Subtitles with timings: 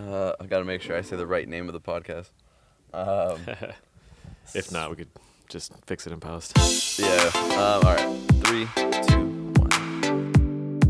[0.00, 2.30] Uh, I gotta make sure I say the right name of the podcast.
[2.94, 3.40] Um,
[4.54, 5.10] If not, we could
[5.48, 6.56] just fix it in post.
[6.98, 7.30] yeah.
[7.34, 8.18] Um, all right.
[8.44, 8.66] Three,
[9.06, 10.80] two, one.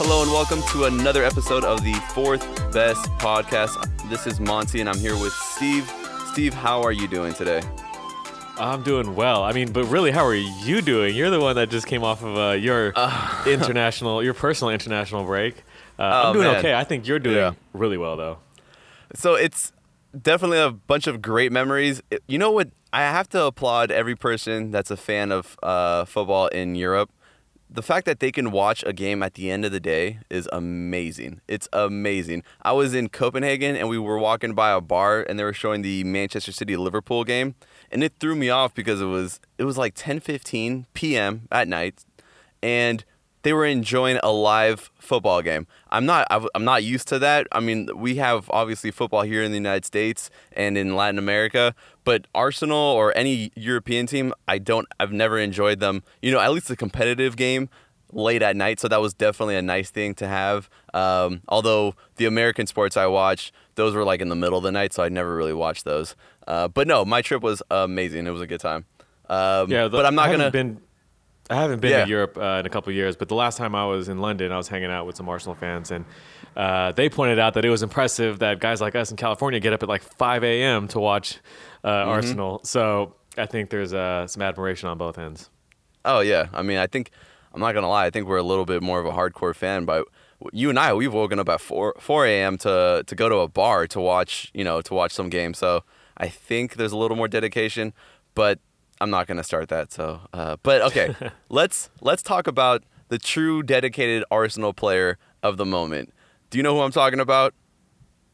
[0.00, 2.42] Hello and welcome to another episode of the Fourth
[2.72, 3.76] Best Podcast.
[4.08, 5.90] This is Monty and I'm here with Steve.
[6.32, 7.60] Steve, how are you doing today?
[8.60, 9.42] I'm doing well.
[9.44, 11.14] I mean, but really, how are you doing?
[11.14, 12.92] You're the one that just came off of uh, your
[13.46, 15.56] international, your personal international break.
[15.98, 16.56] Uh, Oh, I'm doing man.
[16.56, 16.74] okay.
[16.74, 17.52] I think you're doing Yeah.
[17.72, 18.38] really well, though.
[19.14, 19.72] So it's
[20.20, 22.02] definitely a bunch of great memories.
[22.26, 22.68] You know what?
[22.92, 27.10] I have to applaud every person that's a fan of uh, football in Europe.
[27.70, 30.48] The fact that they can watch a game at the end of the day is
[30.52, 31.42] amazing.
[31.46, 32.42] It's amazing.
[32.62, 35.82] I was in Copenhagen and we were walking by a bar and they were showing
[35.82, 37.56] the Manchester City Liverpool game
[37.90, 41.48] and it threw me off because it was it was like 10:15 p.m.
[41.50, 42.04] at night
[42.62, 43.04] and
[43.42, 45.66] they were enjoying a live football game.
[45.90, 47.46] I'm not I'm not used to that.
[47.52, 51.74] I mean, we have obviously football here in the United States and in Latin America,
[52.04, 56.02] but Arsenal or any European team, I don't I've never enjoyed them.
[56.20, 57.68] You know, at least a competitive game
[58.12, 60.68] late at night, so that was definitely a nice thing to have.
[60.94, 64.72] Um, although the American sports I watched, those were like in the middle of the
[64.72, 66.16] night, so I never really watched those.
[66.46, 68.26] Uh, but no, my trip was amazing.
[68.26, 68.86] It was a good time.
[69.28, 70.50] Um, Yeah, the- but I'm not gonna.
[70.50, 70.80] Been,
[71.50, 72.04] I haven't been Yeah.
[72.04, 74.18] to Europe uh, in a couple of years, but the last time I was in
[74.20, 76.04] London, I was hanging out with some Arsenal fans, and
[76.56, 79.72] uh, they pointed out that it was impressive that guys like us in California get
[79.72, 80.88] up at like 5 a.m.
[80.88, 81.38] to watch
[81.84, 82.10] uh, Mm-hmm.
[82.10, 82.60] Arsenal.
[82.64, 85.48] So I think there's uh, some admiration on both ends.
[86.04, 87.10] Oh yeah, I mean, I think
[87.52, 88.06] I'm not gonna lie.
[88.06, 90.06] I think we're a little bit more of a hardcore fan, but
[90.52, 92.58] you and I, we've woken up at four 4 a.m.
[92.58, 95.54] to to go to a bar to watch, you know, to watch some game.
[95.54, 95.84] So
[96.16, 97.92] I think there's a little more dedication,
[98.34, 98.58] but
[99.00, 99.92] I'm not gonna start that.
[99.92, 101.14] So, uh, but okay,
[101.48, 106.12] let's let's talk about the true dedicated Arsenal player of the moment.
[106.50, 107.54] Do you know who I'm talking about?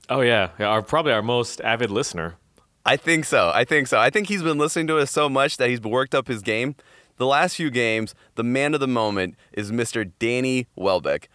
[0.08, 2.36] Oh yeah, yeah our, probably our most avid listener.
[2.86, 3.50] I think so.
[3.54, 3.98] I think so.
[3.98, 6.76] I think he's been listening to us so much that he's worked up his game.
[7.16, 10.10] The last few games, the man of the moment is Mr.
[10.18, 11.28] Danny Welbeck.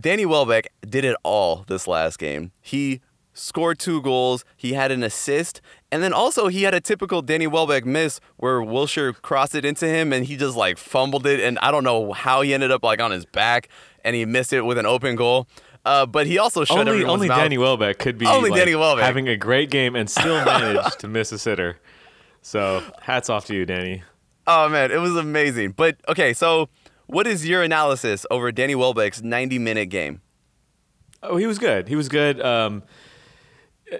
[0.00, 2.52] Danny Welbeck did it all this last game.
[2.60, 3.00] He
[3.32, 7.46] scored two goals, he had an assist, and then also he had a typical Danny
[7.46, 11.58] Welbeck miss where Wilshere crossed it into him and he just like fumbled it and
[11.60, 13.68] I don't know how he ended up like on his back
[14.04, 15.46] and he missed it with an open goal.
[15.84, 17.38] Uh, but he also shut Only, everyone's only mouth.
[17.38, 19.04] Danny Welbeck could be Only like, Danny Welbeck.
[19.04, 21.78] having a great game and still manage to miss a sitter.
[22.42, 24.02] So hats off to you, Danny.
[24.50, 25.72] Oh man, it was amazing.
[25.72, 26.70] But okay, so
[27.06, 30.22] what is your analysis over Danny Welbeck's 90 minute game?
[31.22, 31.86] Oh, he was good.
[31.86, 32.40] He was good.
[32.40, 32.82] Um,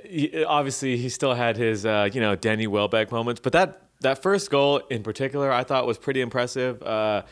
[0.04, 4.22] he, obviously, he still had his uh, you know Danny Welbeck moments, but that that
[4.22, 6.82] first goal in particular, I thought was pretty impressive.
[6.82, 7.22] Uh,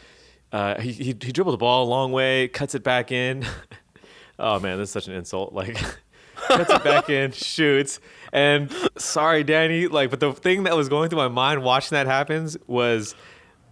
[0.52, 3.46] uh, he, he he dribbled the ball a long way, cuts it back in.
[4.38, 5.54] oh man, this is such an insult.
[5.54, 5.78] Like
[6.48, 8.00] cuts it back in, shoots,
[8.32, 9.86] and sorry, Danny.
[9.88, 13.14] Like, but the thing that was going through my mind watching that happens was.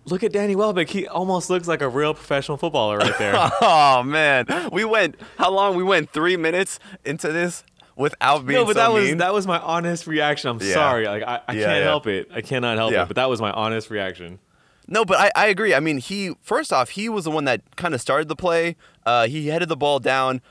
[0.06, 0.90] Look at Danny Welbeck.
[0.90, 3.34] He almost looks like a real professional footballer right there.
[3.62, 5.76] Oh man, we went how long?
[5.76, 7.64] We went three minutes into this
[7.96, 10.50] without being no, but so that was that was my honest reaction.
[10.50, 10.74] I'm Yeah.
[10.74, 11.84] sorry, like I, I Yeah, can't yeah.
[11.84, 12.28] help it.
[12.34, 13.06] I cannot help it.
[13.08, 14.40] But that was my honest reaction.
[14.86, 15.72] No, but I, I agree.
[15.72, 18.76] I mean, he first off, he was the one that kind of started the play.
[19.06, 20.42] Uh, he headed the ball down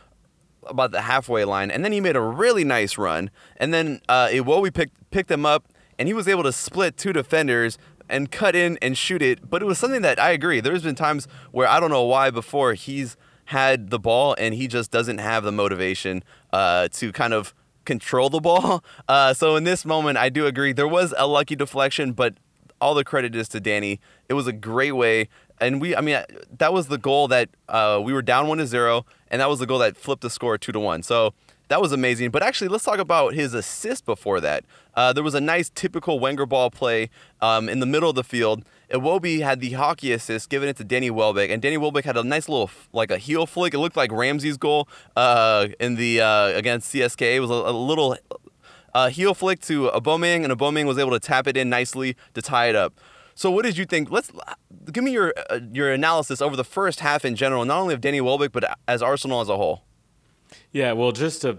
[0.67, 3.29] about the halfway line, and then he made a really nice run.
[3.57, 7.13] And then uh, Iwobi picked picked him up, and he was able to split two
[7.13, 7.77] defenders
[8.09, 9.49] and cut in and shoot it.
[9.49, 10.59] But it was something that I agree.
[10.59, 14.67] There's been times where I don't know why before he's had the ball and he
[14.67, 17.53] just doesn't have the motivation uh, to kind of
[17.85, 18.83] control the ball.
[19.09, 20.71] Uh, so in this moment, I do agree.
[20.71, 22.35] There was a lucky deflection, but
[22.79, 23.99] all the credit is to Danny.
[24.29, 25.27] It was a great way,
[25.59, 25.95] and we.
[25.95, 26.23] I mean,
[26.57, 29.57] that was the goal that uh, we were down one to zero, and that was
[29.57, 31.01] the goal that flipped the score two to one.
[31.01, 31.33] So
[31.69, 32.29] that was amazing.
[32.29, 34.63] But actually, let's talk about his assist before that.
[34.93, 37.09] Uh, there was a nice typical Wenger ball play
[37.41, 38.63] um, in the middle of the field.
[38.91, 42.23] Iwobi had the hockey assist, giving it to Danny Welbeck, and Danny Welbeck had a
[42.23, 43.73] nice little like a heel flick.
[43.73, 47.35] It looked like Ramsey's goal uh, in the uh, against CSK.
[47.35, 48.15] It was a, a little
[48.93, 52.41] uh, heel flick to Aubameyang, and Aubameyang was able to tap it in nicely to
[52.43, 52.93] tie it up.
[53.35, 54.11] So, what did you think?
[54.11, 54.31] Let's
[54.91, 58.01] give me your uh, your analysis over the first half in general, not only of
[58.01, 59.83] Danny Welbeck, but as Arsenal as a whole.
[60.71, 61.57] Yeah, well, just to,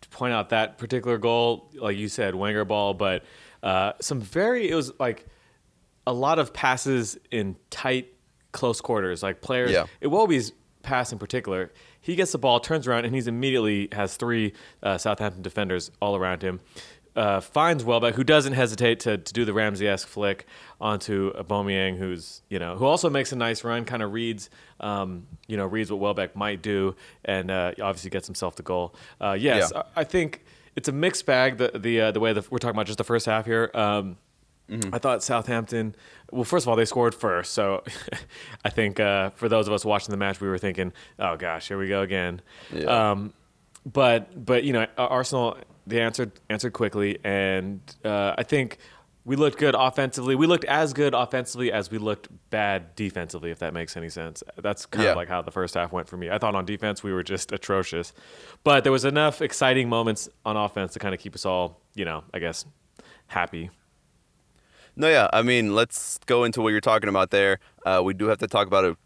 [0.00, 3.22] to point out that particular goal, like you said, Wenger ball, but
[3.62, 5.26] uh, some very it was like
[6.06, 8.12] a lot of passes in tight,
[8.52, 9.22] close quarters.
[9.22, 9.86] Like players, Yeah.
[10.02, 10.52] Iwobi's
[10.82, 14.52] pass in particular, he gets the ball, turns around, and he's immediately has three
[14.82, 16.60] uh, Southampton defenders all around him.
[17.16, 20.46] Uh, finds Welbeck, who doesn't hesitate to, to do the Ramsey-esque flick
[20.80, 24.50] onto Aubameyang, who's you know who also makes a nice run, kind of reads
[24.80, 28.94] um, you know reads what Welbeck might do, and uh, obviously gets himself the goal.
[29.20, 29.82] Uh, yes, Yeah.
[29.96, 30.44] I I think
[30.76, 31.58] it's a mixed bag.
[31.58, 33.70] The the uh, the way that we're talking about just the first half here.
[33.74, 34.16] Um,
[34.92, 35.94] I thought Southampton.
[36.32, 37.84] Well, first of all, they scored first, so
[38.64, 41.68] I think uh, for those of us watching the match, we were thinking, "Oh gosh,
[41.68, 42.40] here we go again."
[42.72, 43.10] Yeah.
[43.10, 43.34] Um,
[43.84, 48.78] but but you know, Arsenal they answered answered quickly, and uh, I think
[49.26, 50.34] we looked good offensively.
[50.34, 54.42] We looked as good offensively as we looked bad defensively, if that makes any sense.
[54.58, 55.10] That's kind Yeah.
[55.12, 56.28] of like how the first half went for me.
[56.28, 58.12] I thought on defense we were just atrocious,
[58.64, 62.04] but there was enough exciting moments on offense to kind of keep us all, you
[62.04, 62.66] know, I guess,
[63.28, 63.70] happy.
[64.96, 65.28] No, yeah.
[65.32, 67.58] I mean, let's go into what you're talking about there.
[67.84, 68.96] Uh, we do have to talk about a,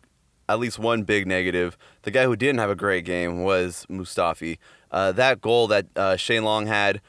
[0.48, 1.78] at least one big negative.
[2.02, 4.58] The guy who didn't have a great game was Mustafi.
[4.90, 7.00] Uh, that goal that uh, Shane Long had,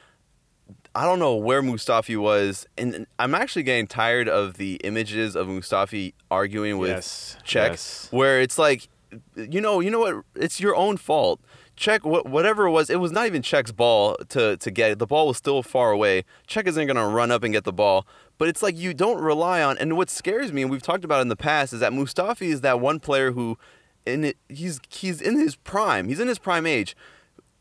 [0.94, 5.46] I don't know where Mustafi was, and I'm actually getting tired of the images of
[5.46, 8.08] Mustafi arguing with Yes, Cech, yes.
[8.10, 8.88] where it's like,
[9.36, 10.24] you know, you know what?
[10.36, 11.40] It's your own fault.
[11.76, 14.90] Cech, wh- whatever it was, it was not even Cech's ball to to get.
[14.90, 14.98] it.
[14.98, 16.24] The ball was still far away.
[16.46, 18.06] Cech isn't gonna run up and get the ball,
[18.36, 19.78] but it's like you don't rely on.
[19.78, 22.48] And what scares me, and we've talked about it in the past, is that Mustafi
[22.52, 23.56] is that one player who,
[24.04, 26.08] in it, he's he's in his prime.
[26.08, 26.94] He's in his prime age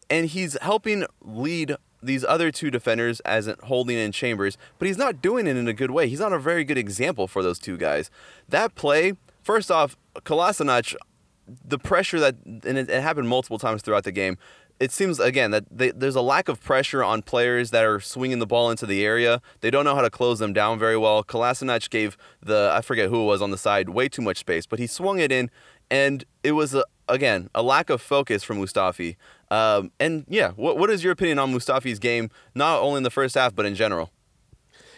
[0.10, 4.98] and he's helping lead these other two defenders as in Holding in Chambers, but he's
[4.98, 6.08] not doing it in a good way.
[6.08, 8.10] He's not a very good example for those two guys.
[8.48, 9.14] That play,
[9.44, 10.96] first off, Kolasinac,
[11.66, 14.38] the pressure that and it, it happened multiple times throughout the game.
[14.80, 18.40] It seems again that they, there's a lack of pressure on players that are swinging
[18.40, 19.42] the ball into the area.
[19.60, 21.24] They don't know how to close them down very well.
[21.24, 24.66] Kolasinac gave the I forget who it was on the side way too much space,
[24.66, 25.50] but he swung it in,
[25.92, 29.18] and it was a, again a lack of focus from Mustafi.
[29.52, 33.10] Um, and yeah, what what is your opinion on Mustafi's game, not only in the
[33.10, 34.12] first half but in general?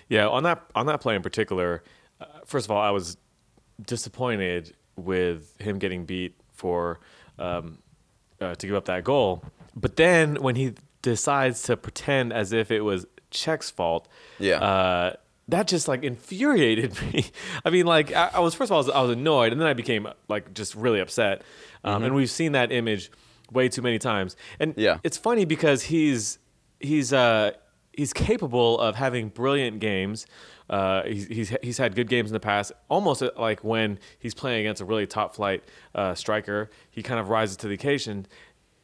[0.10, 1.84] Yeah, on that on that play in particular,
[2.20, 3.16] uh, first of all, I was
[3.86, 7.00] disappointed with him getting beat for
[7.40, 7.80] um,
[8.40, 9.44] uh, to give up that goal.
[9.76, 14.08] But then when he decides to pretend as if it was Cech's fault,
[14.38, 14.58] Yeah.
[14.62, 15.14] uh,
[15.48, 17.26] that just like infuriated me.
[17.66, 19.62] I mean, like I, I was first of all I was, I was annoyed, and
[19.62, 21.42] then I became like just really upset.
[21.84, 23.10] Um, And we've seen that image
[23.52, 24.36] way too many times.
[24.60, 24.98] And Yeah.
[25.04, 26.40] it's funny because he's
[26.80, 27.52] he's uh
[27.94, 30.26] he's capable of having brilliant games.
[30.70, 32.72] Uh, he's, he's he's had good games in the past.
[32.90, 35.64] Almost uh, like when he's playing against a really top flight
[35.94, 38.26] uh, striker, he kind of rises to the occasion.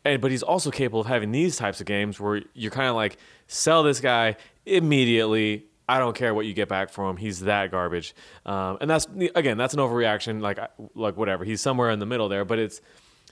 [0.04, 2.96] And but he's also capable of having these types of games where you're kind of
[2.96, 3.18] like
[3.48, 4.36] sell this guy
[4.66, 5.66] immediately.
[5.90, 7.18] I don't care what you get back from him.
[7.18, 8.14] He's that garbage.
[8.46, 10.42] Um, and that's again, that's an overreaction.
[10.42, 10.60] Like
[10.96, 11.46] like whatever.
[11.46, 12.82] He's somewhere in the middle there, but it's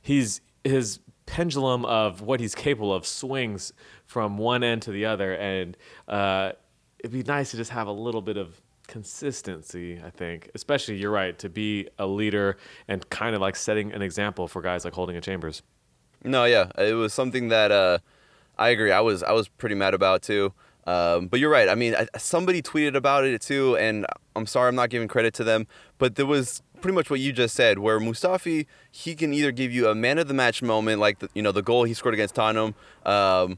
[0.01, 3.73] he's his pendulum of what he's capable of swings
[4.05, 5.77] from one end to the other, and
[6.07, 6.51] uh,
[6.99, 10.01] it'd be nice to just have a little bit of consistency.
[10.03, 12.57] I think, especially you're right, to be a leader
[12.87, 15.61] and kind of like setting an example for guys like Holding and Chambers.
[16.23, 17.99] No, yeah, it was something that uh,
[18.57, 18.91] I agree.
[18.91, 20.53] I was I was pretty mad about too.
[20.87, 21.67] Um, but you're right.
[21.67, 24.05] I mean, I, somebody tweeted about it too, and
[24.35, 25.65] I'm sorry I'm not giving credit to them,
[25.97, 29.71] but there was pretty much what you just said, where Mustafi he can either give
[29.71, 32.13] you a man of the match moment, like the, you know the goal he scored
[32.13, 33.57] against Tottenham, um,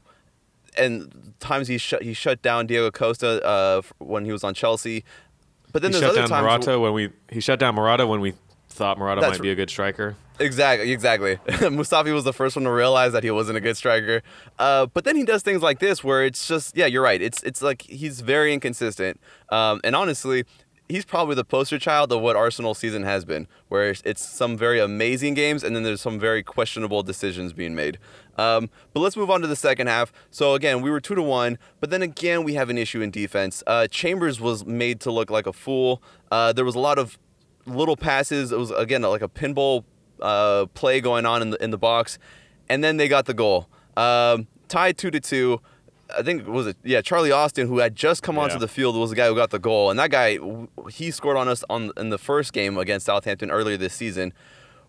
[0.78, 5.04] and times he shut he shut down Diego Costa uh, when he was on Chelsea.
[5.70, 6.64] But then He there's shut other down times.
[6.64, 8.32] Morata when we he shut down Morata when we
[8.68, 10.16] thought Morata That's might be a good striker.
[10.40, 11.36] Exactly, exactly.
[11.46, 14.22] Mustafi was the first one to realize that he wasn't a good striker.
[14.58, 17.20] Uh, but then he does things like this where it's just, yeah, you're right.
[17.20, 19.20] It's it's like he's very inconsistent.
[19.50, 20.44] Um, and honestly,
[20.88, 24.56] he's probably the poster child of what Arsenal season has been, where it's, it's some
[24.56, 27.98] very amazing games and then there's some very questionable decisions being made.
[28.36, 30.12] Um, but let's move on to the second half.
[30.30, 33.10] So again, we were two to one, but then again we have an issue in
[33.10, 33.62] defense.
[33.66, 36.02] Uh, Chambers was made to look like a fool.
[36.30, 37.18] Uh, there was a lot of
[37.68, 38.52] little passes.
[38.52, 39.84] It was again like a pinball
[40.20, 42.18] uh, play going on in the in the box,
[42.68, 43.68] and then they got the goal.
[43.96, 45.60] Um, tied two to two.
[46.16, 48.60] I think was it yeah Charlie Austin who had just come onto Yeah.
[48.60, 50.38] the field was the guy who got the goal, and that guy
[50.90, 54.32] he scored on us on in the first game against Southampton earlier this season.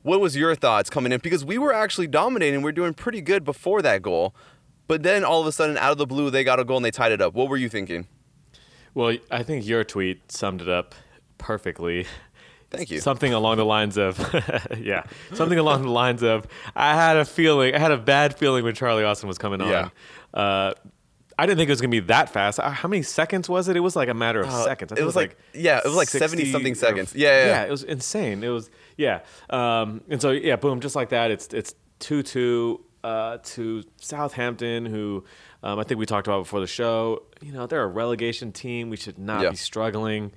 [0.01, 1.19] What was your thoughts coming in?
[1.19, 4.33] Because we were actually dominating, we were doing pretty good before that goal,
[4.87, 6.85] but then all of a sudden out of the blue they got a goal and
[6.85, 7.33] they tied it up.
[7.33, 8.07] What were you thinking?
[8.93, 10.95] Well, I think your tweet summed it up
[11.37, 12.05] perfectly.
[12.71, 12.99] Thank you.
[12.99, 14.17] Something along the lines of,
[14.79, 16.45] yeah, something along the lines of,
[16.75, 19.69] I had a feeling, I had a bad feeling when Charlie Austin was coming on.
[19.69, 19.89] Yeah.
[20.33, 20.73] Uh,
[21.37, 22.59] I didn't think it was gonna be that fast.
[22.59, 23.77] Uh, How many seconds was it?
[23.77, 24.91] It was like a matter of Uh, seconds.
[24.91, 27.15] I it think was like- yeah, it was like 70 something seconds.
[27.15, 27.63] Yeah, yeah, yeah.
[27.63, 28.43] it was insane.
[28.43, 31.31] It was yeah, um, and so yeah, boom, just like that.
[31.31, 32.81] It's it's two two.
[33.01, 35.23] uh, to Southampton, who
[35.63, 37.23] um, I think we talked about before the show.
[37.41, 38.89] You know, they're a relegation team.
[38.89, 39.51] We should not Yeah.
[39.51, 40.33] be struggling.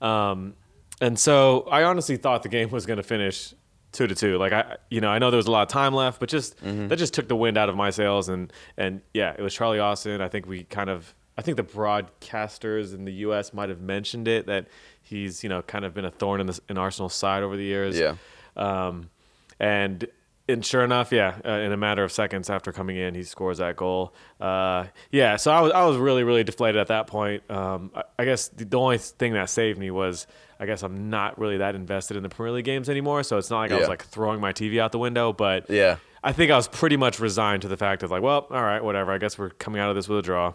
[0.00, 0.54] Um,
[1.02, 3.52] and so I honestly thought the game was going to finish
[3.90, 4.38] two to two.
[4.38, 6.56] Like I, you know, I know there was a lot of time left, but just
[6.62, 8.28] that just took the wind out of my sails.
[8.28, 10.20] And and yeah, it was Charlie Austin.
[10.20, 13.52] I think we kind of, I think the broadcasters in the U.S.
[13.52, 14.68] might have mentioned it that
[15.02, 17.64] he's you know kind of been a thorn in the in Arsenal's side over the
[17.64, 17.98] years.
[17.98, 18.14] Yeah.
[18.56, 19.10] Um,
[19.58, 20.06] and
[20.48, 23.58] and sure enough, yeah, uh, in a matter of seconds after coming in, he scores
[23.58, 24.14] that goal.
[24.40, 27.48] Uh, yeah, so I was I was really really deflated at that point.
[27.50, 30.26] Um, I, I guess the, the only thing that saved me was
[30.60, 33.22] I guess I'm not really that invested in the Premier League games anymore.
[33.24, 35.96] So it's not like I was like throwing my TV out the window, but Yeah.
[36.24, 38.82] I think I was pretty much resigned to the fact of like, well, all right,
[38.84, 39.10] whatever.
[39.10, 40.54] I guess we're coming out of this with a draw.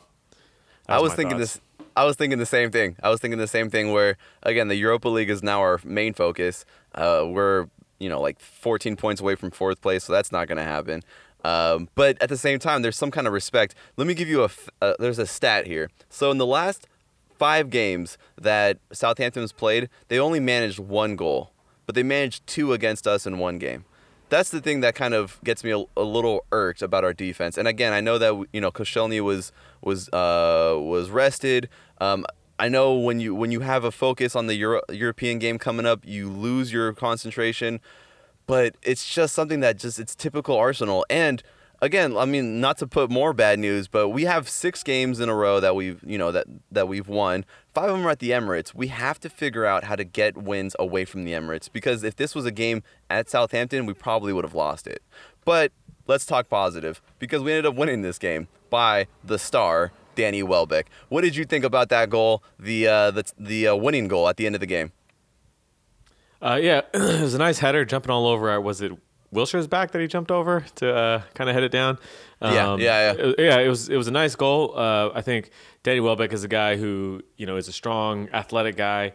[0.87, 1.55] I That's was thinking thoughts.
[1.55, 1.61] this.
[1.97, 2.95] I was thinking the same thing.
[3.03, 3.91] I was thinking the same thing.
[3.91, 6.63] Where again, the Europa League is now our main focus.
[6.95, 7.67] Uh, we're
[7.99, 11.03] you know like 14 points away from fourth place, so that's not going to happen.
[11.43, 13.75] Um, but at the same time, there's some kind of respect.
[13.95, 14.49] Let me give you a
[14.81, 15.89] Uh, there's a stat here.
[16.09, 16.87] So in the last
[17.37, 21.51] five games that Southampton's played, they only managed one goal,
[21.85, 23.85] but they managed two against us in one game.
[24.29, 27.57] That's the thing that kind of gets me a, a little irked about our defense.
[27.57, 29.51] And again, I know that you know Koscielny was
[29.81, 31.69] was uh, was rested.
[32.01, 32.25] Um,
[32.59, 35.85] I know when you when you have a focus on the Euro- European game coming
[35.85, 37.79] up, you lose your concentration.
[38.47, 41.05] But it's just something that just it's typical Arsenal.
[41.09, 41.43] And
[41.81, 45.29] again, I mean, not to put more bad news, but we have six games in
[45.29, 47.45] a row that we've you know that that we've won.
[47.73, 48.73] Five of them are at the Emirates.
[48.73, 52.15] We have to figure out how to get wins away from the Emirates because if
[52.15, 55.03] this was a game at Southampton, we probably would have lost it.
[55.45, 55.71] But
[56.07, 60.87] let's talk positive because we ended up winning this game by the star Danny Welbeck.
[61.07, 64.35] What did you think about that goal, the uh, the the uh, winning goal at
[64.35, 64.91] the end of the game?
[66.41, 68.51] Uh, yeah, it was a nice header jumping all over.
[68.51, 68.91] uh, Was it
[69.33, 71.97] Wilshere's back that he jumped over to uh, kind of head it down?
[72.41, 73.13] Yeah, yeah, yeah.
[73.13, 74.77] it- yeah, it was it was a nice goal.
[74.77, 75.49] Uh, I think
[75.83, 79.13] Danny Welbeck is a guy who you know is a strong, athletic guy,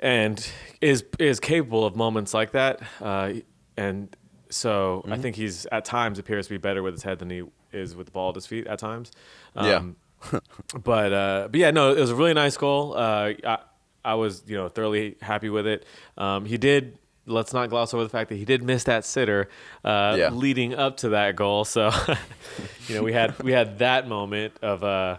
[0.00, 0.44] and
[0.80, 2.80] is is capable of moments like that.
[3.00, 3.34] Uh,
[3.76, 4.14] and
[4.50, 5.12] so Mm-hmm.
[5.12, 7.42] I think he's at times appears to be better with his head than he
[7.72, 9.10] is with the ball at his feet at times.
[9.56, 9.82] Um, Yeah.
[10.84, 12.94] but uh, but yeah, no, it was a really nice goal.
[12.96, 13.58] Uh, I,
[14.04, 15.84] I was you know thoroughly happy with it.
[16.18, 16.98] Um, he did.
[17.26, 19.48] Let's not gloss over the fact that he did miss that sitter
[19.82, 20.28] uh, Yeah.
[20.30, 21.64] leading up to that goal.
[21.64, 21.90] So
[22.88, 24.84] you know we had we had that moment of.
[24.84, 25.18] Uh,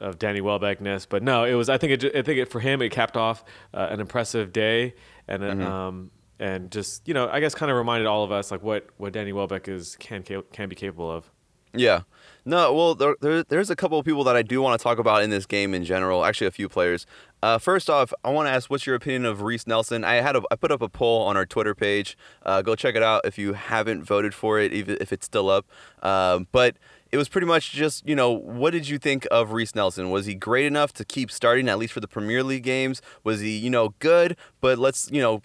[0.00, 1.68] of Danny Welbeckness, but no, it was.
[1.68, 2.14] I think it.
[2.14, 2.80] I think it for him.
[2.82, 3.42] It capped off
[3.74, 4.94] uh, an impressive day,
[5.26, 8.52] and uh, um, and just you know, I guess kind of reminded all of us
[8.52, 11.28] like what what Danny Welbeck is can can be capable of.
[11.74, 12.02] Yeah.
[12.48, 14.98] No, well, there, there, there's a couple of people that I do want to talk
[14.98, 16.24] about in this game in general.
[16.24, 17.04] Actually, a few players.
[17.42, 20.02] Uh, first off, I want to ask, what's your opinion of Reiss Nelson?
[20.02, 22.16] I had a, I put up a poll on our Twitter page.
[22.46, 25.50] Uh, go check it out if you haven't voted for it, even if it's still
[25.50, 25.66] up.
[26.02, 26.76] Um, but
[27.12, 30.08] it was pretty much just, you know, what did you think of Reiss Nelson?
[30.08, 33.02] Was he great enough to keep starting at least for the Premier League games?
[33.24, 35.42] Was he, you know, good, but let's, you know,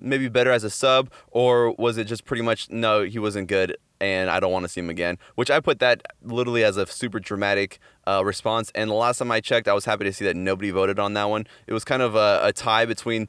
[0.00, 3.76] maybe better as a sub, or was it just pretty much no, he wasn't good,
[4.00, 5.18] and I don't want to see him again?
[5.34, 8.70] Which I put that literally as a super dramatic uh, response.
[8.74, 11.14] And the last time I checked, I was happy to see that nobody voted on
[11.14, 11.46] that one.
[11.66, 13.28] It was kind of a, a tie between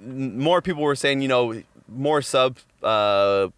[0.00, 2.58] more people were saying, you know, more sub.
[2.82, 3.48] Uh,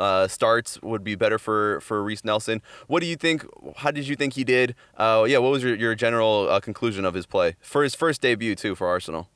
[0.00, 2.60] uh, starts would be better for for Reiss Nelson.
[2.88, 3.46] What do you think?
[3.76, 4.74] How did you think he did?
[4.96, 8.20] Uh, yeah, what was your, your general uh, conclusion of his play for his first
[8.20, 9.28] debut too for Arsenal?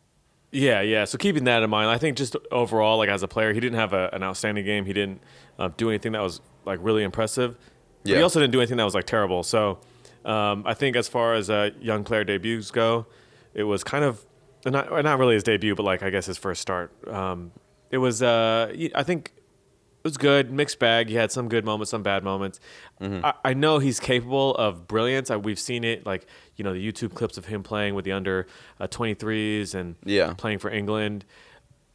[0.57, 1.05] Yeah, yeah.
[1.05, 3.79] So keeping that in mind, I think just overall, like as a player, he didn't
[3.79, 4.87] have a, an outstanding game.
[4.87, 5.21] He didn't
[5.59, 7.57] uh, do anything that was like really impressive.
[8.03, 8.17] But Yeah.
[8.19, 9.43] he also didn't do anything that was like terrible.
[9.43, 9.79] So
[10.25, 13.07] um, I think as far as uh, young player debuts go,
[13.55, 14.25] it was kind of
[14.65, 16.91] not not really his debut, but like I guess his first start.
[17.07, 17.53] Um,
[17.91, 21.09] it was uh, I think it was good, mixed bag.
[21.09, 22.61] He had some good moments, some bad moments.
[23.01, 23.25] Mm-hmm.
[23.27, 25.31] I, I know he's capable of brilliance.
[25.31, 28.13] I, we've seen it, like you know, the YouTube clips of him playing with the
[28.13, 28.47] under
[28.81, 30.33] uh, 23s and Yeah.
[30.35, 31.25] playing for England.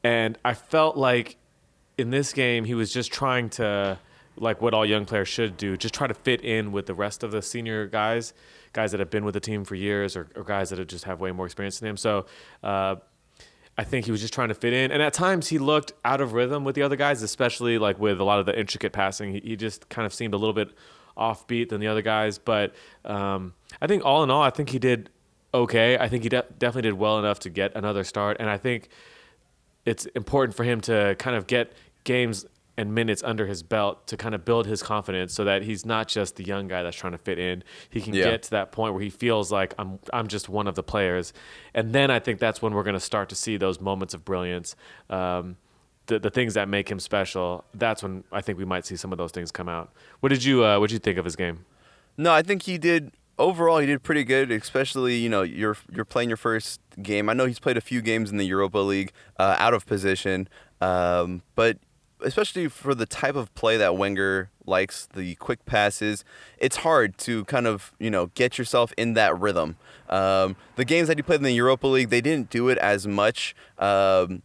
[0.03, 1.37] And I felt like
[1.97, 3.99] in this game he was just trying to,
[4.37, 7.21] like what all young players should do, just try to fit in with the rest
[7.23, 8.33] of the senior guys,
[8.73, 11.03] guys that have been with the team for years, or, or guys that have just
[11.05, 11.97] have way more experience than him.
[11.97, 12.25] So.
[12.63, 12.95] Uh,
[13.77, 16.19] I think he was just trying to fit in, and at times he looked out
[16.19, 19.31] of rhythm with the other guys, especially like with a lot of the intricate passing.
[19.33, 20.71] He, he just kind of seemed a little bit
[21.17, 22.37] offbeat than the other guys.
[22.37, 22.73] But
[23.05, 25.09] um, I think all in all, I think he did
[25.53, 25.97] okay.
[25.97, 28.89] I think he de- definitely did well enough to get another start, and I think
[29.85, 32.45] it's important for him to kind of get games
[32.77, 36.07] and minutes under his belt to kind of build his confidence so that he's not
[36.07, 37.63] just the young guy that's trying to fit in.
[37.89, 38.23] He can Yeah.
[38.31, 41.33] get to that point where he feels like I'm I'm just one of the players.
[41.73, 44.23] And then I think that's when we're going to start to see those moments of
[44.23, 44.75] brilliance.
[45.09, 45.57] Um,
[46.11, 49.11] the, the things that make him special, that's when I think we might see some
[49.13, 49.91] of those things come out.
[50.19, 51.65] What did you uh, what did you think of his game?
[52.17, 54.51] No, I think he did overall he did pretty good.
[54.51, 57.29] Especially you know you're you're playing your first game.
[57.29, 60.49] I know he's played a few games in the Europa League uh, out of position,
[60.81, 61.77] um, but
[62.23, 66.23] especially for the type of play that Wenger likes, the quick passes,
[66.57, 69.77] it's hard to kind of you know get yourself in that rhythm.
[70.09, 73.07] Um, the games that he played in the Europa League, they didn't do it as
[73.07, 73.55] much.
[73.79, 74.41] Um,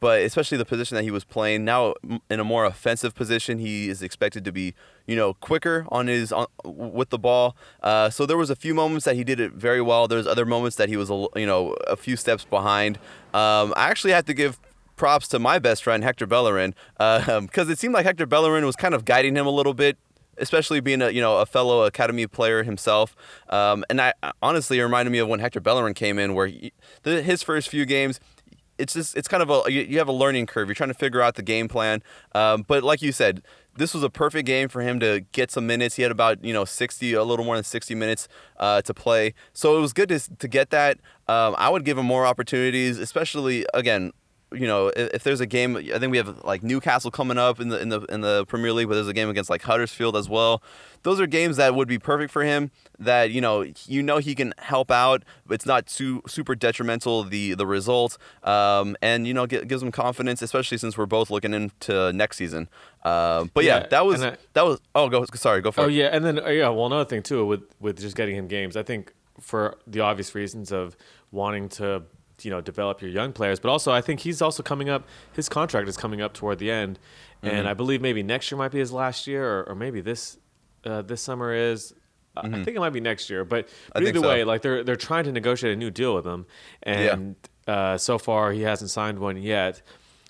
[0.00, 1.94] but especially the position that he was playing now
[2.30, 4.74] in a more offensive position, he is expected to be,
[5.06, 7.56] you know, quicker on his on, with the ball.
[7.82, 10.08] Uh, so there was a few moments that he did it very well.
[10.08, 12.98] There's other moments that he was, a, you know, a few steps behind.
[13.34, 14.58] Um, I actually have to give
[14.96, 18.66] props to my best friend Hector Bellerin because uh, um, it seemed like Hector Bellerin
[18.66, 19.96] was kind of guiding him a little bit
[20.40, 23.16] especially being a you know a fellow academy player himself.
[23.48, 26.72] Um, and I honestly it reminded me of when Hector Bellerin came in, where he,
[27.02, 28.20] the, his first few games
[28.78, 30.68] it's just it's kind of a you, you, have a learning curve.
[30.68, 32.02] You're trying to figure out the game plan.
[32.34, 33.42] Um, but like you said,
[33.76, 35.96] this was a perfect game for him to get some minutes.
[35.96, 39.34] He had about you know 60, a little more than 60 minutes uh, to play.
[39.52, 40.98] So it was good to to get that.
[41.28, 44.12] Um, I would give him more opportunities, especially again
[44.52, 47.60] you know, if, if, there's a game, I think we have like Newcastle coming up
[47.60, 50.16] in the in the in the Premier League, but there's a game against like Huddersfield
[50.16, 50.62] as well.
[51.02, 52.70] Those are games that would be perfect for him.
[52.98, 55.22] That you know, you know, he can help out.
[55.50, 59.92] It's not too super detrimental the the result, um, and you know, get, gives him
[59.92, 62.68] confidence, especially since we're both looking into next season.
[63.04, 64.80] Uh, but yeah, yeah, that was I, that was.
[64.94, 65.86] Oh, go sorry, go for oh, it.
[65.86, 68.48] Oh yeah, and then uh, yeah, well, another thing too with with just getting him
[68.48, 70.96] games, I think for the obvious reasons of
[71.30, 72.02] wanting to
[72.42, 73.60] you know develop your young players.
[73.60, 75.06] But also, I think he's also coming up.
[75.32, 76.98] His contract is coming up toward the end,
[77.42, 77.54] mm-hmm.
[77.54, 80.38] and I believe maybe next year might be his last year, or, or maybe this
[80.84, 81.94] uh, this summer is.
[82.36, 82.54] Mm-hmm.
[82.54, 84.28] I think it might be next year, but, but either so.
[84.28, 86.46] way, like they're they're trying to negotiate a new deal with him,
[86.84, 87.34] and
[87.66, 87.74] yeah.
[87.74, 89.82] uh, so far he hasn't signed one yet.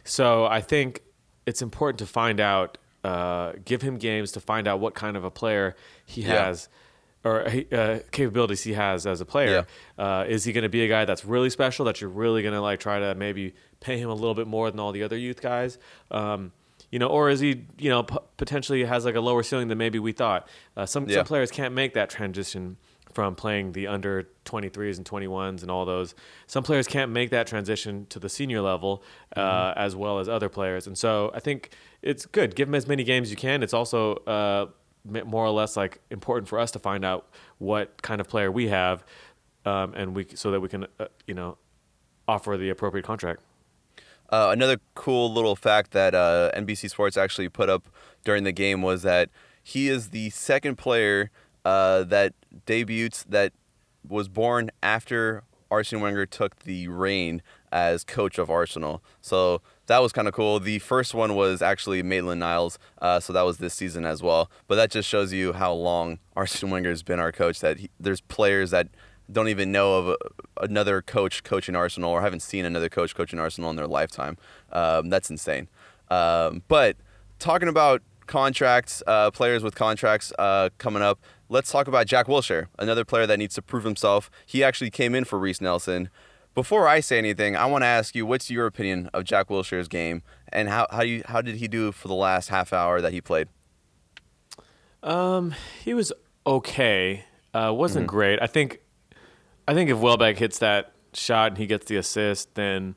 [0.05, 1.03] So I think
[1.45, 5.25] it's important to find out, uh, give him games to find out what kind of
[5.25, 6.47] a player he yeah.
[6.47, 6.71] has
[7.25, 9.67] or uh, capabilities he has as a player.
[9.99, 10.21] Yeah.
[10.21, 12.55] Uh, is he going to be a guy that's really special that you're really going
[12.55, 15.17] to like try to maybe pay him a little bit more than all the other
[15.17, 15.79] youth guys?
[16.11, 16.53] Um,
[16.91, 19.79] you know, or is he, you know, p- potentially has like a lower ceiling than
[19.79, 20.49] maybe we thought?
[20.77, 21.17] Uh, some yeah.
[21.17, 22.77] some players can't make that transition
[23.13, 26.15] from playing the under 23s and 21s and all those.
[26.47, 29.03] Some players can't make that transition to the senior level
[29.35, 29.79] uh, mm-hmm.
[29.79, 30.87] as well as other players.
[30.87, 31.71] And so I think
[32.03, 32.55] it's good.
[32.55, 33.63] Give him as many games as you can.
[33.63, 34.67] It's also uh,
[35.05, 38.69] more or less like important for us to find out what kind of player we
[38.69, 39.05] have,
[39.65, 41.59] um, and we so that we can uh, you know
[42.27, 43.41] offer the appropriate contract.
[44.31, 47.89] Uh, another cool little fact that uh, NBC Sports actually put up
[48.25, 49.31] during the game was that
[49.63, 51.31] he is the second player
[51.65, 52.35] uh, that
[52.67, 53.53] debuts that
[54.07, 59.03] was born after Arsene Wenger took the reign as coach of Arsenal.
[59.21, 60.61] So that was kind of cool.
[60.61, 64.51] The first one was actually Maitland Niles, uh, so that was this season as well.
[64.67, 67.61] But that just shows you how long Arsene Wenger has been our coach.
[67.61, 68.89] That he, there's players that
[69.31, 70.17] don't even know of a,
[70.63, 74.39] another coach coaching Arsenal or haven't seen another coach coaching Arsenal in their lifetime.
[74.73, 75.69] Um, that's insane.
[76.11, 76.97] Um, but
[77.39, 82.69] talking about contracts, uh, players with contracts uh, coming up, let's talk about Jack Wilshere,
[82.79, 84.31] another player that needs to prove himself.
[84.47, 86.11] He actually came in for Reiss Nelson.
[86.55, 89.87] Before I say anything, I want to ask you, what's your opinion of Jack Wilshere's
[89.87, 93.13] game, and how how you how did he do for the last half hour that
[93.13, 93.49] he played?
[95.03, 96.13] Um, he was
[96.47, 97.25] okay.
[97.55, 98.17] Uh, wasn't mm-hmm.
[98.17, 98.43] great.
[98.43, 98.81] I think,
[99.69, 102.97] I think if Welbeck hits that shot and he gets the assist, then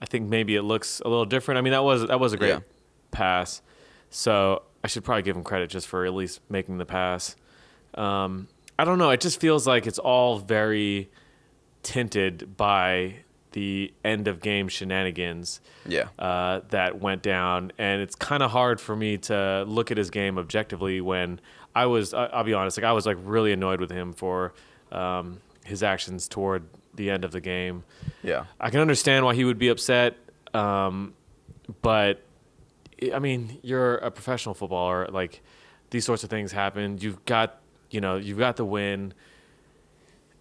[0.00, 1.58] I think maybe it looks a little different.
[1.58, 2.60] I mean, that was that was a great yeah.
[3.10, 3.60] pass,
[4.08, 7.36] so I should probably give him credit just for at least making the pass.
[7.94, 9.10] Um, I don't know.
[9.10, 11.10] It just feels like it's all very
[11.82, 13.16] tinted by
[13.52, 16.08] the end of game shenanigans yeah.
[16.18, 17.72] uh, that went down.
[17.78, 21.40] And it's kind of hard for me to look at his game objectively when
[21.74, 24.54] I was, I'll be honest, like I was like really annoyed with him for
[24.90, 27.84] um, his actions toward the end of the game.
[28.22, 28.44] Yeah.
[28.60, 30.16] I can understand why he would be upset.
[30.54, 31.14] Um,
[31.82, 32.22] but
[33.12, 35.08] I mean, you're a professional footballer.
[35.08, 35.42] Like
[35.90, 36.98] these sorts of things happen.
[36.98, 37.61] You've got,
[37.92, 39.14] you know, you've got the win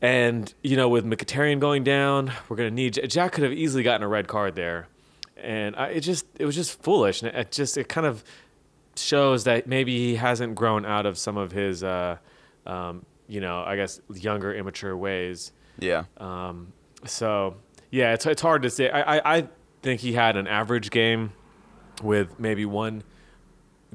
[0.02, 3.34] and you know, with Mkhitaryan going down, we're gonna need Jack.
[3.34, 4.88] Could have easily gotten a red card there,
[5.38, 7.22] and I, it just it was just foolish.
[7.22, 8.24] And it just it kind of
[8.96, 12.18] shows that maybe he hasn't grown out of some of his, uh,
[12.66, 15.52] um, you know, I guess younger, immature ways.
[15.78, 16.06] Yeah.
[16.18, 16.74] Um,
[17.06, 17.58] so
[17.92, 18.90] yeah, it's it's hard to say.
[18.90, 19.48] I, I I
[19.84, 21.32] think he had an average game
[22.02, 23.04] with maybe one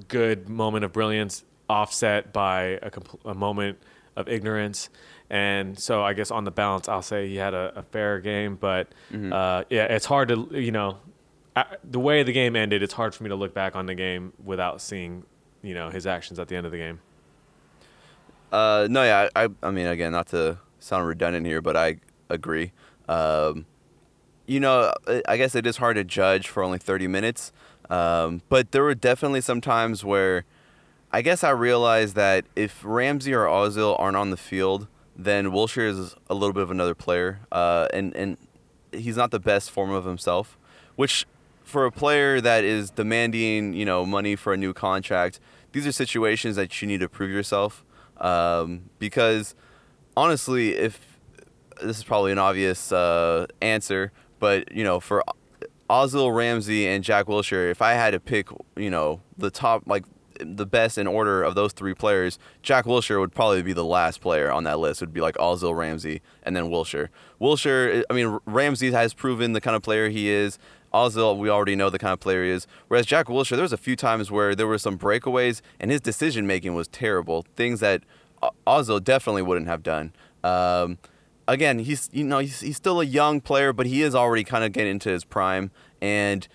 [0.06, 3.78] good moment of brilliance offset by a, compl- a moment
[4.16, 4.88] of ignorance.
[5.28, 8.56] And so I guess on the balance, I'll say he had a, a fair game.
[8.56, 9.32] But mm-hmm.
[9.32, 10.98] uh, yeah, it's hard to you know.
[11.56, 13.94] uh, the way the game ended, it's hard for me to look back on the
[13.94, 15.24] game without seeing,
[15.62, 17.00] you know, his actions at the end of the game.
[18.52, 21.96] Uh, no, yeah, I, I mean, again, not to sound redundant here, but I
[22.28, 22.72] agree.
[23.08, 23.66] Um,
[24.46, 24.92] you know,
[25.26, 27.52] I guess it is hard to judge for only 30 minutes,
[27.90, 30.44] um, but there were definitely some times where
[31.12, 35.88] I guess I realized that if Ramsey or Ozil aren't on the field, then Wilshere
[35.88, 38.36] is a little bit of another player, uh, and and
[38.92, 40.58] he's not the best form of himself,
[40.96, 41.26] which
[41.62, 45.40] for a player that is demanding, you know, money for a new contract,
[45.72, 47.84] these are situations that you need to prove yourself.
[48.18, 49.54] Um, because
[50.16, 51.18] honestly, if
[51.82, 55.24] this is probably an obvious uh, answer, but you know, for
[55.90, 60.04] Ozil Ramsey and Jack Wilshere, if I had to pick, you know, the top like
[60.40, 64.20] the best in order of those three players, Jack Wilshere would probably be the last
[64.20, 65.02] player on that list.
[65.02, 67.08] It would be like Ozil, Ramsey, and then Wilshere.
[67.40, 70.58] Wilshere, I mean, Ramsey has proven the kind of player he is.
[70.92, 72.66] Ozil, we already know the kind of player he is.
[72.88, 76.00] Whereas Jack Wilshere, there was a few times where there were some breakaways, and his
[76.00, 77.44] decision making was terrible.
[77.54, 78.02] Things that
[78.66, 80.12] Ozil definitely wouldn't have done.
[80.42, 80.98] Um,
[81.48, 84.64] again, he's you know he's, he's still a young player, but he is already kind
[84.64, 85.70] of getting into his prime,
[86.00, 86.46] and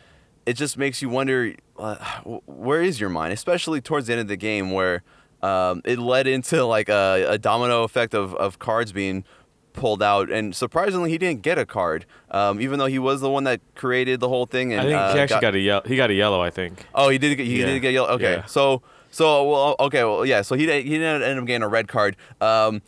[0.46, 4.28] it just makes you wonder uh, where is your mind, especially towards the end of
[4.28, 5.04] the game where
[5.41, 9.26] um, it led into like a, a domino effect of, of cards being
[9.74, 13.30] pulled out, and surprisingly, he didn't get a card, um, even though he was the
[13.30, 14.74] one that created the whole thing.
[14.74, 15.82] And I think uh, he actually got, got, a yellow.
[15.86, 16.86] He got a yellow, I think.
[16.94, 17.36] Oh, he did.
[17.36, 17.65] Get, he yeah.
[17.65, 18.10] did get yellow.
[18.10, 18.46] Okay, yeah.
[18.46, 20.41] so so well, okay, well, yeah.
[20.41, 22.15] So he he didn't end up getting a red card.
[22.39, 22.82] Um,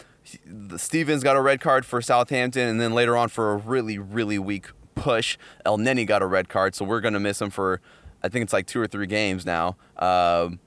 [0.77, 4.39] Stephens got a red card for Southampton, and then later on for a really really
[4.39, 6.75] weak push, Elneny got a red card.
[6.75, 7.82] So we're gonna miss him for,
[8.23, 9.75] I think it's like two or three games now.
[9.97, 10.59] Um,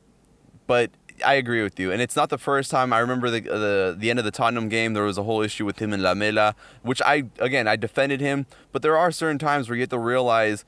[0.66, 0.90] but
[1.24, 2.92] I agree with you, and it's not the first time.
[2.92, 4.92] I remember the the the end of the Tottenham game.
[4.92, 8.46] There was a whole issue with him and Lamela, which I again I defended him.
[8.72, 10.64] But there are certain times where you have to realize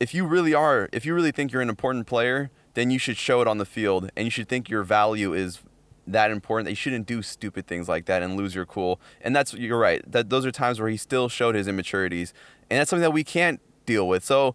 [0.00, 3.16] if you really are, if you really think you're an important player, then you should
[3.16, 5.60] show it on the field, and you should think your value is
[6.06, 9.00] that important that you shouldn't do stupid things like that and lose your cool.
[9.20, 10.02] And that's you're right.
[10.10, 12.32] That those are times where he still showed his immaturities,
[12.70, 14.24] and that's something that we can't deal with.
[14.24, 14.54] So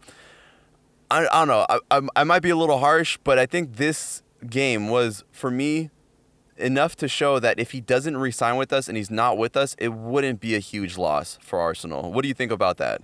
[1.11, 1.65] I, I don't know.
[1.69, 5.51] I, I I might be a little harsh, but I think this game was for
[5.51, 5.89] me
[6.59, 9.75] enough to show that if he doesn't resign with us and he's not with us,
[9.79, 12.11] it wouldn't be a huge loss for Arsenal.
[12.11, 13.01] What do you think about that?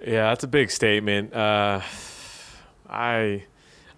[0.00, 1.34] Yeah, that's a big statement.
[1.34, 1.80] Uh,
[2.88, 3.44] I,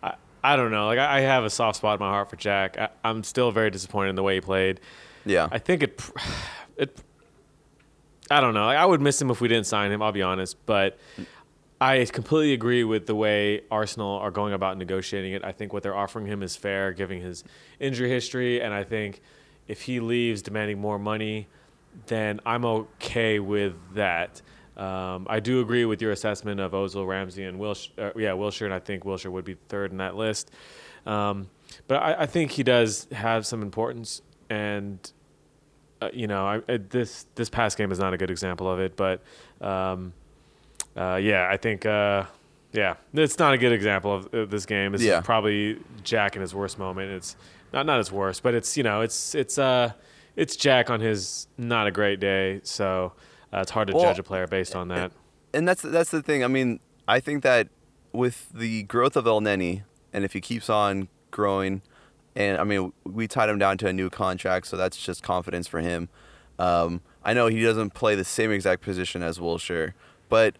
[0.02, 0.86] I, I don't know.
[0.86, 2.78] Like I, I, have a soft spot in my heart for Jack.
[2.78, 4.80] I, I'm still very disappointed in the way he played.
[5.24, 6.02] Yeah, I think it,
[6.76, 6.96] it.
[8.30, 8.66] I don't know.
[8.66, 10.02] Like, I would miss him if we didn't sign him.
[10.02, 10.98] I'll be honest, but
[11.80, 15.44] I completely agree with the way Arsenal are going about negotiating it.
[15.44, 17.44] I think what they're offering him is fair, given his
[17.78, 19.20] injury history, and I think
[19.68, 21.48] if he leaves demanding more money,
[22.06, 24.40] then I'm okay with that.
[24.76, 27.90] Um, I do agree with your assessment of Ozil, Ramsey, and Wilshere.
[27.98, 30.50] Uh, yeah, Wilshere, and I think Wilshere would be third in that list.
[31.06, 31.48] Um,
[31.88, 34.98] but I, I, think he does have some importance, and
[36.02, 38.80] uh, you know, I, I, this this past game is not a good example of
[38.80, 38.96] it.
[38.96, 39.22] But
[39.60, 40.12] um,
[40.96, 42.24] uh, yeah, I think uh,
[42.72, 44.94] yeah, it's not a good example of, of this game.
[44.94, 45.20] It's yeah.
[45.20, 47.12] probably Jack in his worst moment.
[47.12, 47.36] It's
[47.72, 49.92] not not his worst, but it's you know, it's it's uh,
[50.36, 52.60] it's Jack on his not a great day.
[52.64, 53.12] So.
[53.52, 55.12] Uh, it's hard to well, judge a player based on that.
[55.54, 56.44] And that's that's the thing.
[56.44, 57.68] I mean, I think that
[58.12, 61.82] with the growth of Elneny, and if he keeps on growing,
[62.34, 65.68] and I mean, we tied him down to a new contract, so that's just confidence
[65.68, 66.08] for him.
[66.58, 69.92] Um, I know he doesn't play the same exact position as Wilshere,
[70.28, 70.56] but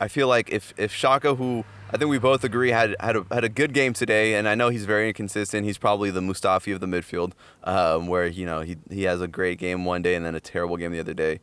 [0.00, 3.26] I feel like if if Xhaka, who I think we both agree had had a,
[3.30, 5.64] had a good game today, and I know he's very inconsistent.
[5.64, 7.32] He's probably the Mustafi of the midfield,
[7.64, 10.40] um, where you know he he has a great game one day and then a
[10.40, 11.40] terrible game the other day.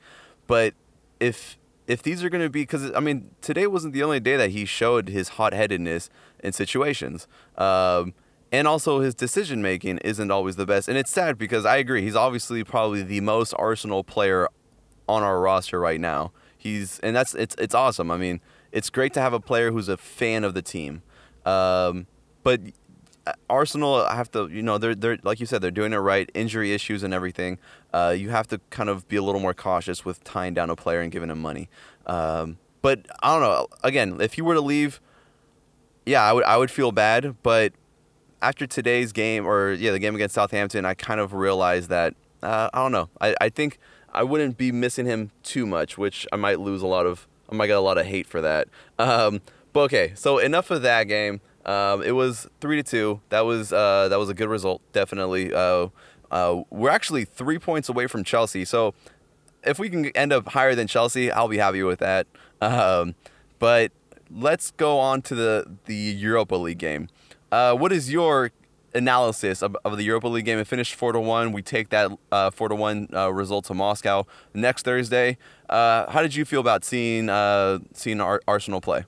[0.47, 0.73] But
[1.19, 4.37] if if these are going to be because I mean today wasn't the only day
[4.37, 6.09] that he showed his hot headedness
[6.43, 8.13] in situations, um,
[8.51, 10.87] and also his decision making isn't always the best.
[10.87, 14.47] And it's sad because I agree he's obviously probably the most Arsenal player
[15.07, 16.31] on our roster right now.
[16.63, 18.09] He's and that's it's it's awesome.
[18.09, 18.39] I mean
[18.71, 21.03] it's great to have a player who's a fan of the team,
[21.45, 22.07] um,
[22.41, 22.61] but
[23.49, 26.29] Arsenal I have to, you know, they're they're like you said, they're doing it right.
[26.33, 27.59] Injury issues and everything.
[27.93, 30.75] Uh, you have to kind of be a little more cautious with tying down a
[30.77, 31.69] player and giving him money.
[32.05, 33.67] Um, but I don't know.
[33.83, 35.01] Again, if you were to leave,
[36.05, 37.35] yeah, I would I would feel bad.
[37.43, 37.73] But
[38.41, 42.69] after today's game, or yeah, the game against Southampton, I kind of realized that uh,
[42.73, 43.09] I don't know.
[43.19, 43.79] I, I think
[44.13, 47.27] I wouldn't be missing him too much, which I might lose a lot of.
[47.51, 48.67] I might get a lot of hate for that.
[48.97, 49.41] Um,
[49.73, 51.41] but okay, so enough of that game.
[51.65, 53.21] Um, it was three to two.
[53.29, 55.53] That was uh, that was a good result, definitely.
[55.53, 55.87] Uh,
[56.31, 58.93] uh, we're actually three points away from Chelsea, so
[59.63, 62.27] if we can end up higher than Chelsea, I'll be happy with that.
[62.61, 63.15] Um,
[63.59, 63.91] but
[64.29, 67.09] let's go on to the the Europa League game.
[67.51, 68.51] Uh, what is your
[68.95, 70.59] analysis of, of the Europa League game?
[70.59, 71.51] It finished four to one.
[71.51, 75.37] We take that uh, four to one uh, result to Moscow next Thursday.
[75.69, 79.05] Uh, how did you feel about seeing uh, seeing Ar- Arsenal play?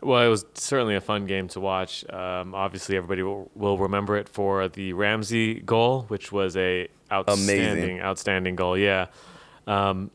[0.00, 2.08] Well, it was certainly a fun game to watch.
[2.08, 7.82] Um, obviously, everybody will, will remember it for the Ramsey goal, which was a outstanding,
[7.82, 8.00] Amazing.
[8.00, 8.78] outstanding goal.
[8.78, 9.06] Yeah,
[9.66, 10.12] um,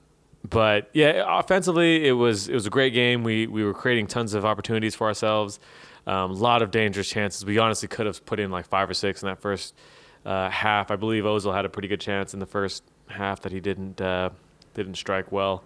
[0.50, 3.24] but yeah, offensively, it was it was a great game.
[3.24, 5.60] We we were creating tons of opportunities for ourselves.
[6.06, 7.46] Um, a lot of dangerous chances.
[7.46, 9.74] We honestly could have put in like five or six in that first
[10.26, 10.92] uh, half.
[10.92, 14.02] I believe Ozil had a pretty good chance in the first half that he didn't
[14.02, 14.32] uh,
[14.74, 15.64] didn't strike well.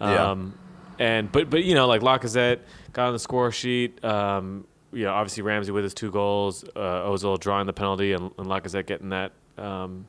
[0.00, 0.30] Yeah.
[0.30, 0.58] Um,
[0.98, 2.60] and but but you know like Lacazette
[2.92, 4.04] got on the score sheet.
[4.04, 8.30] Um, you know obviously Ramsey with his two goals, uh, Ozil drawing the penalty, and,
[8.38, 10.06] and Lacazette getting that um,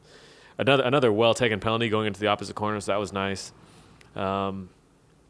[0.57, 2.79] another another well taken penalty going into the opposite corner.
[2.79, 3.51] So that was nice.
[4.15, 4.69] Um,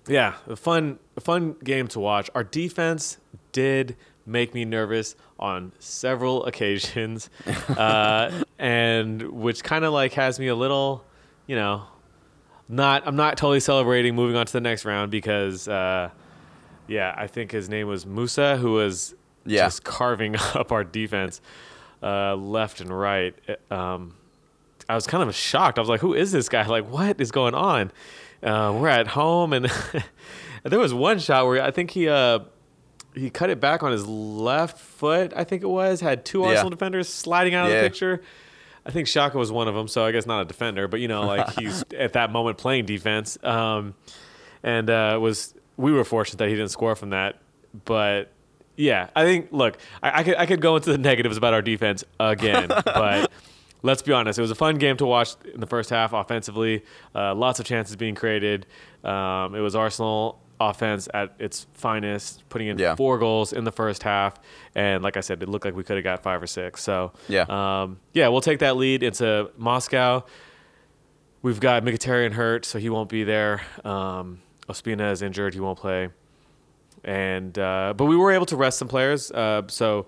[0.07, 2.29] yeah, a fun a fun game to watch.
[2.35, 3.17] Our defense
[3.51, 3.95] did
[4.27, 7.29] make me nervous on several occasions,
[7.69, 11.03] uh, and which kind of like has me a little,
[11.47, 11.83] you know,
[12.69, 16.09] not I'm not totally celebrating moving on to the next round because, uh,
[16.87, 19.65] yeah, I think his name was Musa who was Yeah.
[19.65, 21.41] just carving up our defense
[22.03, 23.33] uh, left and right.
[23.71, 24.15] Um,
[24.89, 25.77] I was kind of shocked.
[25.77, 26.65] I was like, "Who is this guy?
[26.65, 27.91] Like, what is going on?"
[28.43, 29.65] Uh, we're at home, and
[30.63, 32.39] there was one shot where I think he uh,
[33.17, 35.33] he cut it back on his left foot.
[35.35, 36.47] I think it was had two Yeah.
[36.49, 37.81] Arsenal defenders sliding out of Yeah.
[37.81, 38.21] the picture.
[38.85, 41.07] I think Xhaka was one of them, so I guess not a defender, but you
[41.07, 43.37] know, like he's at that moment playing defense.
[43.43, 43.95] Um,
[44.63, 47.39] and uh, was we were fortunate that he didn't score from that,
[47.85, 48.31] but
[48.77, 51.61] yeah, I think look, I, I could I could go into the negatives about our
[51.61, 53.31] defense again, but
[53.83, 56.83] let's be honest, it was a fun game to watch in the first half offensively.
[57.13, 58.65] Uh, lots of chances being created.
[59.03, 62.95] Um, it was Arsenal offense at its finest, putting in Yeah.
[62.95, 64.39] four goals in the first half,
[64.75, 66.81] and like I said, it looked like we could have got five or six.
[66.83, 67.45] So Yeah.
[67.49, 70.23] um, yeah, we'll take that lead into Moscow.
[71.43, 73.61] We've got Mkhitaryan hurt, so he won't be there.
[73.85, 76.09] Um, Ospina is injured; he won't play.
[77.03, 80.07] And uh, but we were able to rest some players, uh, so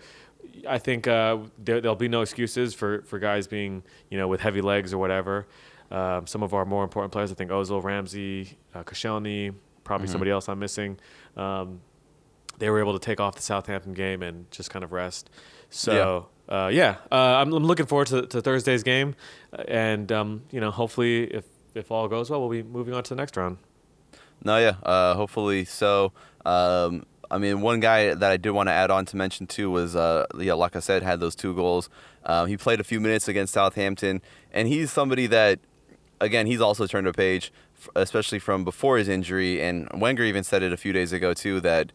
[0.67, 4.41] I think uh, there, there'll be no excuses for, for guys being you know with
[4.41, 5.47] heavy legs or whatever.
[5.91, 9.53] Um, some of our more important players, I think Ozil, Ramsey, uh, Koscielny,
[9.89, 10.99] probably somebody else I'm missing.
[11.35, 11.81] Um,
[12.59, 15.31] they were able to take off the Southampton game and just kind of rest.
[15.71, 19.15] So yeah, uh, yeah uh, I'm, I'm looking forward to, to Thursday's game,
[19.67, 23.09] and um, you know, hopefully, if if all goes well, we'll be moving on to
[23.09, 23.57] the next round.
[24.43, 24.75] No, yeah.
[24.83, 26.13] Uh, hopefully so.
[26.45, 29.71] Um, I mean, one guy that I did want to add on to mention too
[29.71, 31.89] was, uh, yeah, like I said, had those two goals.
[32.25, 34.21] Um, he played a few minutes against Southampton,
[34.51, 35.59] and he's somebody that,
[36.21, 37.51] again, he's also turned a page,
[37.95, 39.61] especially from before his injury.
[39.61, 41.91] And Wenger even said it a few days ago too that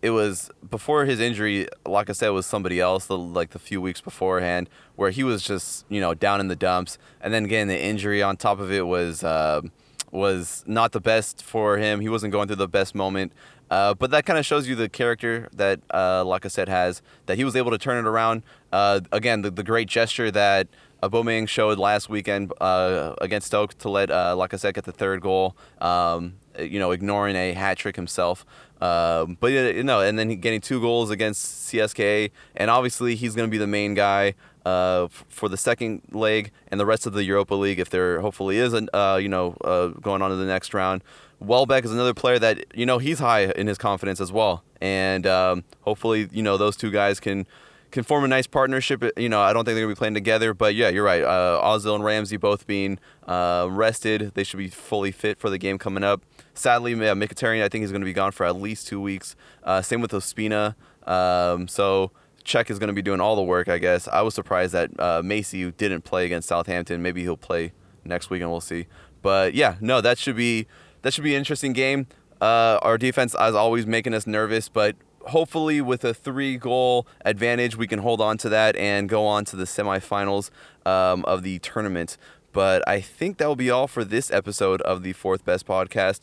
[0.00, 1.68] it was before his injury.
[1.84, 3.06] Like I said, was somebody else.
[3.06, 6.56] The, like the few weeks beforehand, where he was just you know down in the
[6.56, 9.22] dumps, and then getting the injury on top of it was.
[9.24, 9.72] um
[10.10, 12.00] was not the best for him.
[12.00, 13.32] He wasn't going through the best moment.
[13.70, 17.44] Uh, but that kind of shows you the character that uh, Lacazette has, that he
[17.44, 18.42] was able to turn it around.
[18.72, 20.68] Uh, again, the, the great gesture that
[21.02, 25.56] Aubameyang showed last weekend uh, against Stoke to let uh, Lacazette get the third goal,
[25.80, 28.44] um, you know, ignoring a hat trick himself.
[28.80, 32.30] Um, but, you know, and then getting two goals against CSKA.
[32.56, 34.34] And obviously, he's going to be the main guy
[34.64, 38.58] uh, for the second leg and the rest of the Europa League if there hopefully
[38.58, 41.02] is, an, uh, you know, uh, going on to the next round.
[41.40, 45.24] Welbeck is another player that you know he's high in his confidence as well, and
[45.24, 47.46] um, hopefully you know those two guys can
[47.90, 49.04] can form a nice partnership.
[49.16, 51.22] You know, I don't think they're gonna be playing together, but yeah, you're right.
[51.22, 55.58] Uh, Ozil and Ramsey both being uh, rested, they should be fully fit for the
[55.58, 56.22] game coming up.
[56.54, 59.36] Sadly, yeah, Mkhitaryan, I think he's gonna be gone for at least two weeks.
[59.62, 60.74] Uh, same with Ospina.
[61.06, 62.12] Um, so.
[62.44, 64.08] Cech is to be doing all the work, I guess.
[64.08, 67.02] I was surprised that uh, Macey didn't play against Southampton.
[67.02, 67.72] Maybe he'll play
[68.06, 68.86] next week, and we'll see.
[69.20, 70.66] But yeah, no, that should be
[71.02, 72.06] that should be an interesting game.
[72.40, 74.96] Uh, our defense, is always, making us nervous, but
[75.28, 79.56] hopefully with a three-goal advantage, we can hold on to that and go on to
[79.56, 80.50] the semifinals
[80.86, 82.16] um, of the tournament.
[82.52, 86.20] But I think that will be all for this episode of the Fourth Best Podcast.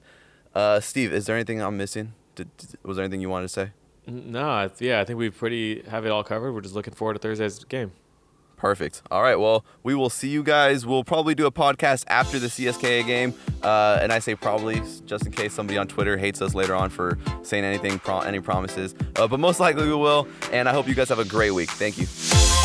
[0.53, 2.13] Uh, Steve, is there anything I'm missing?
[2.35, 3.71] Did, did- was there anything you wanted to say?
[4.07, 6.53] No, yeah, I think we pretty have it all covered.
[6.53, 7.91] We're just looking forward to Thursday's game.
[8.57, 9.01] Perfect.
[9.11, 9.35] All right.
[9.39, 10.85] Well, we will see you guys.
[10.85, 13.33] We'll probably do a podcast after the CSKA game.
[13.61, 16.89] Uh, and I say probably just in case somebody on Twitter hates us later on
[16.89, 18.95] for saying anything, pro- any promises.
[19.15, 20.27] Uh, but most likely we will.
[20.51, 21.69] And I hope you guys have a great week.
[21.69, 22.64] Thank you.